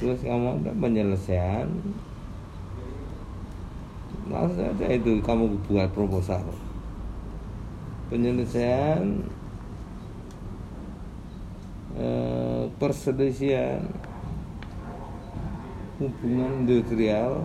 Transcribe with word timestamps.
terus 0.00 0.24
kamu 0.24 0.64
ada 0.64 0.72
penyelesaian? 0.80 1.68
Langsung 4.32 4.64
aja 4.64 4.86
itu 4.88 5.20
kamu 5.20 5.60
buat 5.68 5.92
proposal. 5.92 6.40
Penyelesaian 8.08 9.20
eh, 12.00 12.64
perselisihan 12.80 13.84
hubungan 16.00 16.64
industrial 16.64 17.44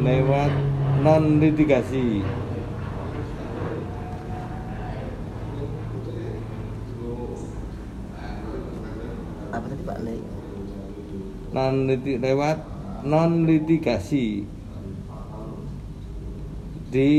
lewat 0.00 0.52
non 1.04 1.44
litigasi 1.44 2.24
apa 9.60 9.66
tadi 9.70 9.82
Pak? 9.86 9.98
Le 10.02 10.14
non 11.54 11.86
lewat 11.94 12.58
non 13.06 13.46
litigasi 13.46 14.42
di 16.90 17.10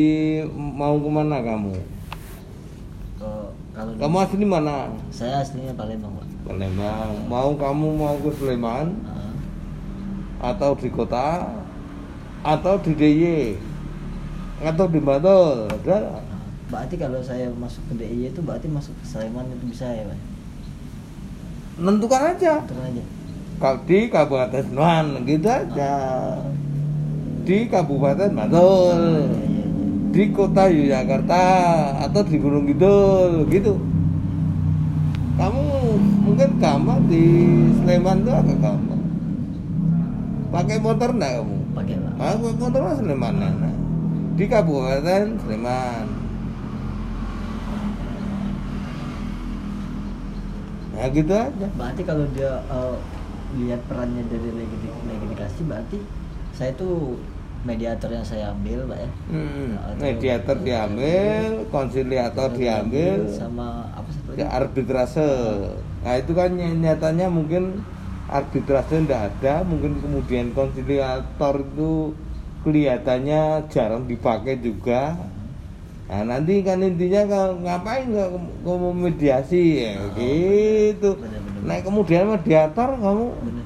mau 0.55 0.95
ke 0.99 1.09
mana 1.11 1.39
kamu? 1.39 1.75
Kalau 3.20 3.52
kalau 3.75 3.91
di- 3.95 3.99
kamu 3.99 4.16
asli 4.23 4.45
mana? 4.48 4.77
Saya 5.11 5.44
aslinya 5.44 5.75
Palembang 5.75 6.16
Pak. 6.20 6.25
Palembang. 6.48 7.11
Mau 7.27 7.55
kamu 7.55 7.88
mau 7.95 8.16
ke 8.20 8.31
Sleman? 8.36 8.88
Ah, 9.08 10.52
atau 10.52 10.75
di 10.75 10.88
kota? 10.91 11.47
Atau 12.45 12.77
di 12.83 12.94
DIY 12.94 13.58
atau 14.63 14.86
di 14.88 14.99
Bantul? 15.03 15.67
Berarti 16.72 16.95
kalau 16.95 17.20
saya 17.20 17.52
masuk 17.52 17.83
ke 17.91 17.94
DIY 17.99 18.31
itu 18.31 18.39
berarti 18.44 18.67
masuk 18.72 18.94
ke 18.99 19.05
Sleman 19.08 19.47
itu 19.52 19.66
bisa 19.72 19.88
ya 19.91 20.05
Pak 20.08 20.34
nentukan 21.80 22.22
aja. 22.36 22.64
Kalau 23.56 23.80
di 23.88 24.00
Kabupaten 24.12 24.64
Sleman 24.68 25.06
gitu 25.23 25.48
aja. 25.48 25.94
Di 27.45 27.58
Kabupaten 27.72 28.30
Bantul. 28.36 29.00
Iya, 29.00 29.32
iya, 29.48 29.64
iya. 29.64 29.66
di 30.16 30.23
kota 30.32 30.72
Yogyakarta 30.72 31.44
atau 32.08 32.22
di 32.23 32.36
Gunung 32.40 32.66
Kidul 32.67 33.48
gitu. 33.52 33.80
Kamu 35.36 35.64
mungkin 36.23 36.50
gampang 36.59 37.00
di 37.12 37.23
Sleman 37.84 38.23
tuh 38.23 38.34
agak 38.36 38.58
gampang. 38.64 39.02
Pakai 40.56 40.80
motor 40.80 41.12
enggak 41.12 41.44
kamu? 41.44 41.58
Pakai 41.76 41.95
Pak. 42.00 42.14
Ah, 42.16 42.36
pakai 42.39 42.56
motor 42.56 42.82
Sleman 42.95 43.36
nah. 43.36 43.76
di 44.36 44.45
Kabupaten 44.48 45.23
Sleman 45.44 46.25
nah 50.96 51.08
gitu 51.12 51.34
aja 51.36 51.68
berarti 51.76 52.02
kalau 52.08 52.26
dia 52.32 52.52
eh, 52.72 52.96
lihat 53.56 53.82
perannya 53.88 54.24
dari 54.32 54.50
legiti- 54.52 55.00
legitimasi 55.08 55.62
berarti 55.68 55.98
saya 56.56 56.72
tuh 56.80 57.20
mediator 57.66 58.10
yang 58.14 58.26
saya 58.26 58.54
ambil 58.54 58.86
Pak 58.88 59.00
ya 59.02 59.10
Hmm, 59.26 59.70
mediator 59.98 60.58
diambil, 60.62 61.66
konsiliator 61.73 62.54
diambil, 62.54 63.26
sama 63.26 63.90
apa 63.90 64.10
satu 64.14 64.28
lagi 64.38 64.40
ya 64.46 64.48
arbitrase. 64.54 65.30
Nah 66.06 66.14
itu 66.22 66.32
kan 66.38 66.54
ny- 66.54 66.78
nyatanya 66.78 67.26
mungkin 67.34 67.82
arbitrase 68.30 69.02
tidak 69.02 69.34
ada, 69.34 69.66
mungkin 69.66 69.98
kemudian 69.98 70.54
konsiliator 70.54 71.66
itu 71.66 72.14
kelihatannya 72.62 73.66
jarang 73.73 74.06
dipakai 74.06 74.62
juga. 74.62 75.18
Nah 76.06 76.22
nanti 76.23 76.61
kan 76.61 76.78
intinya 76.80 77.22
ngapain 77.56 78.06
nggak 78.08 78.30
kamu 78.61 78.89
mediasi? 78.94 79.64
Ya 79.81 79.98
Oh, 79.98 80.14
gitu. 80.14 81.17
Nah 81.66 81.81
kemudian 81.81 82.30
mediator 82.30 82.94
kamu 82.95 83.25
bener. 83.42 83.66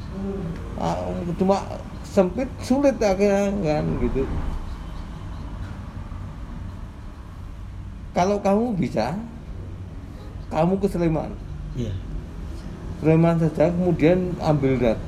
ah, 0.78 0.96
cuma 1.36 1.58
sempit 2.02 2.48
sulit 2.60 2.96
akhirnya 2.96 3.52
kan 3.60 3.84
gitu. 4.00 4.24
Kalau 8.10 8.42
kamu 8.42 8.74
bisa, 8.76 9.16
kamu 10.50 10.74
ke 10.78 10.88
Sleman. 10.88 11.32
iya. 11.74 11.94
Sleman 13.00 13.40
saja 13.40 13.70
kemudian 13.70 14.36
ambil 14.40 14.76
dat 14.76 15.00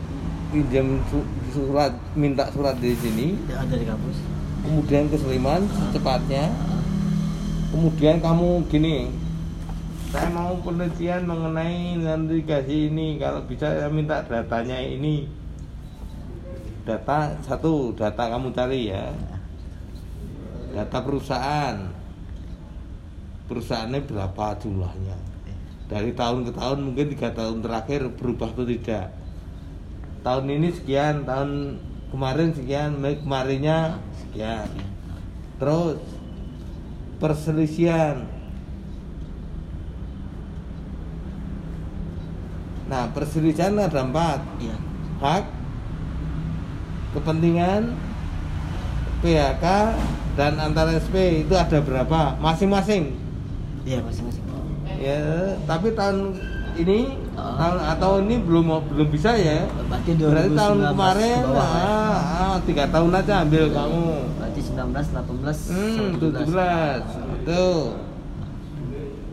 pinjam 0.48 0.96
su- 1.08 1.28
surat 1.50 1.92
minta 2.13 2.48
surat 2.50 2.75
di 2.78 2.92
sini. 2.94 3.36
Ya, 3.48 3.59
ada 3.59 3.75
di 3.75 3.84
kampus. 3.84 4.16
Kemudian 4.62 5.08
ke 5.08 5.18
Sleman 5.18 5.68
secepatnya 5.68 6.56
kemudian 7.72 8.20
kamu 8.20 8.68
gini 8.68 9.09
saya 10.12 10.28
mau 10.28 10.59
penelitian 10.59 11.24
mengenai 11.24 11.96
navigasi 11.96 12.92
ini. 12.92 13.16
Kalau 13.16 13.48
bisa 13.48 13.72
saya 13.72 13.88
minta 13.88 14.20
datanya 14.28 14.76
ini. 14.84 15.24
Data 16.84 17.31
satu 17.40 17.96
data 17.96 18.28
kamu 18.28 18.52
cari 18.52 18.92
ya. 18.92 19.08
Data 20.76 21.00
perusahaan. 21.00 21.96
Perusahaannya 23.48 24.04
berapa 24.04 24.60
jumlahnya? 24.60 25.16
Dari 25.88 26.12
tahun 26.12 26.44
ke 26.44 26.52
tahun 26.60 26.80
mungkin 26.92 27.08
tiga 27.16 27.31
tahun 27.31 27.64
terakhir 27.64 28.12
berubah 28.20 28.52
atau 28.52 28.68
tidak. 28.68 29.16
Tahun 30.28 30.46
ini 30.52 30.76
sekian 30.76 31.24
tahun 31.24 31.80
kemarin 32.12 32.52
sekian 32.52 33.00
kemarinnya 33.00 33.96
sekian. 34.20 34.68
Terus 35.56 36.04
perselisihan. 37.22 38.26
Nah 42.90 43.08
perselisihan 43.14 43.78
ada 43.78 44.02
empat. 44.02 44.42
Iya. 44.59 44.76
Hak 45.22 45.44
kepentingan 47.14 47.94
PHK 49.22 49.66
dan 50.34 50.58
antara 50.58 50.98
SP 50.98 51.46
itu 51.46 51.54
ada 51.54 51.78
berapa? 51.80 52.36
Masing-masing. 52.42 53.14
Iya 53.86 54.02
masing-masing. 54.02 54.44
Ya 54.98 55.56
tapi 55.70 55.94
tahun 55.94 56.36
ini 56.76 57.22
Ah. 57.31 57.56
tahun 57.58 57.80
atau 57.96 58.12
ini 58.22 58.36
belum 58.44 58.66
belum 58.92 59.08
bisa 59.08 59.34
ya. 59.40 59.64
Berarti 59.88 60.12
2019 60.20 60.30
berarti 60.30 60.52
tahun 60.52 60.78
kemarin 60.94 61.42
ya? 61.48 61.64
ah, 61.64 62.20
ah, 62.20 62.56
tiga 62.68 62.86
tahun 62.92 63.12
aja 63.16 63.34
ambil 63.48 63.64
kamu 63.72 64.08
berarti 64.62 65.10
19 65.10 65.42
18 65.42 65.74
hmm, 65.74 66.10
17 66.22 67.50
tuh 67.50 67.82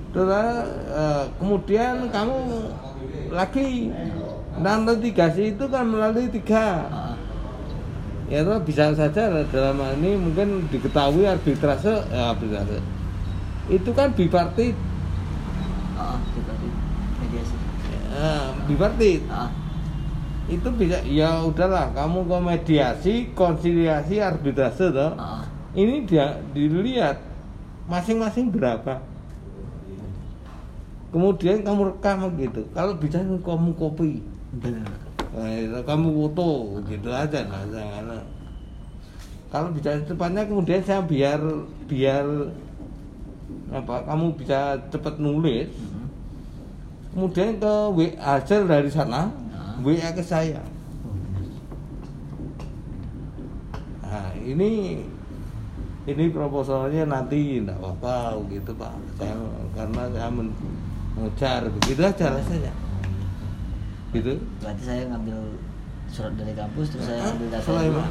terus 0.08 0.56
eh, 0.88 1.24
kemudian 1.36 1.94
kamu 2.08 2.38
lagi 3.28 3.92
dan 4.58 4.88
litigasi 4.88 5.54
itu 5.54 5.64
kan 5.70 5.86
melalui 5.86 6.26
tiga. 6.32 6.88
Ah, 6.90 7.14
ya 8.26 8.42
itu 8.42 8.50
bisa 8.66 8.90
saja 8.90 9.30
dalam 9.52 9.78
hal 9.78 9.94
ini 10.02 10.18
mungkin 10.18 10.66
diketahui 10.72 11.28
arbitrase 11.28 12.02
ya, 12.10 12.34
arbitrase. 12.34 12.82
Itu 13.70 13.94
kan 13.94 14.10
bipartit. 14.16 14.74
Ah, 15.94 16.18
di 16.34 16.40
mediasi 17.22 17.54
ya, 18.18 18.34
bipartit. 18.66 19.22
Ah, 19.30 19.52
itu 20.48 20.68
bisa 20.72 21.04
ya 21.04 21.44
udahlah 21.44 21.92
kamu 21.92 22.24
ke 22.24 22.38
mediasi 22.40 23.14
konsiliasi 23.36 24.18
arbitrase 24.18 24.88
toh. 24.88 25.12
Ah, 25.20 25.44
ini 25.76 26.08
dia 26.08 26.40
dilihat 26.56 27.20
masing-masing 27.84 28.48
berapa. 28.48 29.00
Kemudian 31.12 31.64
kamu 31.64 31.96
rekam 31.96 32.28
gitu. 32.36 32.64
Kalau 32.72 32.96
bisa 32.96 33.20
kamu 33.20 33.70
kopi 33.76 34.24
benar 34.48 34.88
nah, 35.36 35.82
kamu 35.84 36.08
foto 36.28 36.80
gitu 36.88 37.08
aja 37.12 37.44
nah 37.44 37.62
jangan. 37.68 38.24
Kalau 39.48 39.68
bisa 39.72 39.96
cepatnya 40.04 40.44
kemudian 40.44 40.80
saya 40.84 41.00
biar 41.00 41.40
biar 41.88 42.24
apa 43.72 44.04
kamu 44.04 44.26
bisa 44.36 44.76
cepat 44.92 45.16
nulis. 45.20 45.68
Mhm. 45.68 46.06
kemudian 47.08 47.56
ke 47.58 47.72
hasil 48.20 48.68
dari 48.68 48.92
sana. 48.92 49.32
WA 49.84 50.10
ke 50.14 50.22
saya 50.24 50.62
nah 54.08 54.32
ini 54.40 55.04
ini 56.08 56.24
proposalnya 56.32 57.04
nanti 57.04 57.60
enggak 57.60 57.76
apa-apa 57.76 58.40
gitu 58.48 58.72
pak 58.72 58.96
saya 59.20 59.36
karena 59.76 60.02
saya 60.08 60.28
men- 60.32 60.56
mengejar 61.12 61.68
begitu 61.68 62.00
aja 62.00 62.26
rasanya 62.32 62.72
gitu 64.16 64.40
berarti 64.64 64.82
saya 64.88 65.02
ngambil 65.12 65.38
surat 66.08 66.32
dari 66.40 66.56
kampus 66.56 66.86
terus 66.88 67.04
saya 67.04 67.20
ambil 67.28 67.48
data. 67.52 67.68
Baik, 67.68 67.92
Pak. 67.92 68.10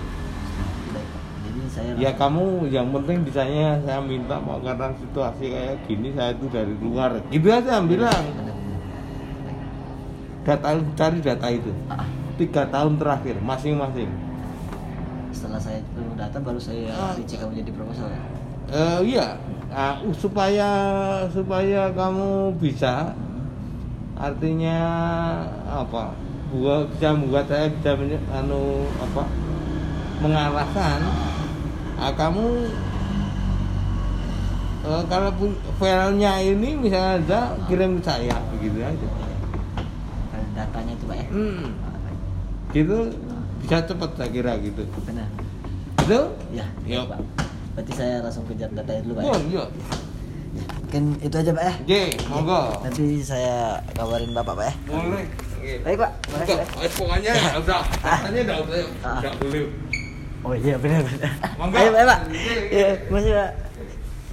jadi 1.42 1.60
saya 1.74 1.90
ya 1.98 2.12
kamu 2.14 2.70
yang 2.70 2.88
penting 2.94 3.18
bisanya 3.26 3.82
saya 3.82 4.00
minta 4.06 4.38
mau 4.38 4.62
karena 4.62 4.94
situasi 5.02 5.46
kayak 5.50 5.76
gini 5.90 6.14
saya 6.14 6.38
itu 6.38 6.46
dari 6.54 6.74
luar 6.78 7.18
gitu 7.34 7.48
aja 7.50 7.82
bilang. 7.82 8.14
Baik. 8.14 8.57
Data 10.48 10.68
cari 10.96 11.20
data 11.20 11.48
itu. 11.52 11.72
Tiga 12.40 12.64
tahun 12.72 12.96
terakhir 12.96 13.36
masing-masing. 13.44 14.08
Setelah 15.30 15.60
saya 15.60 15.84
perlu 15.92 16.16
data 16.16 16.40
baru 16.40 16.56
saya 16.56 16.88
Ah. 16.90 17.12
dicek 17.12 17.44
kamu 17.44 17.60
jadi 17.60 17.72
proposal 17.76 18.08
ya? 18.08 18.22
Eh, 18.68 19.00
iya. 19.06 19.28
Ah, 19.68 20.00
supaya 20.16 20.70
supaya 21.28 21.92
kamu 21.92 22.56
bisa. 22.56 23.12
Artinya 24.16 24.80
apa? 25.68 26.16
Buat 26.50 26.96
bisa 26.96 27.12
membuat 27.12 27.46
saya 27.46 27.68
bisa 27.70 27.92
menye- 27.94 28.24
anu 28.32 28.88
apa? 28.98 29.28
Mengarahkan. 30.24 31.00
Ah, 31.98 32.14
kamu 32.16 32.46
eh, 34.86 35.04
kalau 35.06 35.32
pun 35.36 35.52
filenya 35.76 36.40
ini 36.40 36.70
misalnya 36.74 37.20
ada 37.20 37.42
kirim 37.68 38.00
ke 38.00 38.04
saya 38.06 38.38
begitu 38.50 38.80
aja 38.80 39.08
pak 41.08 41.18
ya 41.18 41.28
hmm, 41.32 41.66
gitu. 42.72 42.98
Bisa 43.58 43.82
cepet 43.82 44.10
saya 44.14 44.30
kira 44.30 44.54
gitu. 44.60 44.84
Benar. 45.04 45.28
Itu? 46.00 46.20
Ya 46.52 46.66
Iya. 46.84 47.02
pak. 47.04 47.20
Berarti 47.74 47.92
saya 47.94 48.22
langsung 48.22 48.46
kejar 48.46 48.70
datanya 48.72 49.02
dulu 49.02 49.14
pak 49.16 49.24
ya? 49.24 49.28
Oh 49.28 49.40
iya. 49.44 49.64
Mungkin 50.78 51.04
itu 51.20 51.36
aja 51.36 51.52
pak 51.52 51.64
ya? 51.64 51.74
Oke 51.80 52.02
monggo. 52.28 52.62
Nanti 52.80 53.06
saya 53.22 53.56
kabarin 53.92 54.32
bapak 54.32 54.54
pak 54.56 54.66
ya? 54.66 54.74
Boleh. 54.88 55.26
Baik 55.84 55.98
pak. 56.00 56.12
Makasih 56.32 56.56
pak. 56.56 56.68
pokoknya 56.96 57.34
udah, 57.60 57.82
katanya 58.00 58.42
udah, 58.46 58.58
udah, 58.62 58.80
Ah. 59.02 59.20
udah 59.20 59.32
boleh. 59.36 59.66
oh 60.46 60.54
iya 60.54 60.76
benar 60.78 61.02
benar. 61.02 61.32
Monggo. 61.58 61.76
ayo 61.76 61.90
pak 61.90 62.00
ya, 62.00 62.06
pak 62.06 62.20
iya 62.70 62.88
masih 63.10 63.32
pak 63.34 63.50